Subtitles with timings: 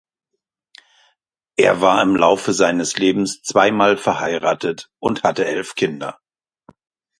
[1.59, 6.19] Er war im Laufe seines Lebens zweimal verheiratet und hatte elf Kinder.